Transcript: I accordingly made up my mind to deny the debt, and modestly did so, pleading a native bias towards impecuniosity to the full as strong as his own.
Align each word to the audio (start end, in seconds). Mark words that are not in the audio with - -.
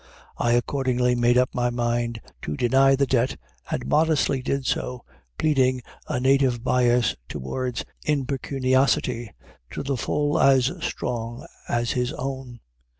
I 0.39 0.53
accordingly 0.53 1.13
made 1.13 1.37
up 1.37 1.53
my 1.53 1.69
mind 1.69 2.21
to 2.41 2.57
deny 2.57 2.95
the 2.95 3.05
debt, 3.05 3.37
and 3.69 3.85
modestly 3.85 4.41
did 4.41 4.65
so, 4.65 5.05
pleading 5.37 5.83
a 6.07 6.19
native 6.19 6.63
bias 6.63 7.15
towards 7.29 7.85
impecuniosity 8.07 9.31
to 9.69 9.83
the 9.83 9.97
full 9.97 10.39
as 10.39 10.71
strong 10.83 11.45
as 11.69 11.91
his 11.91 12.13
own. 12.13 12.61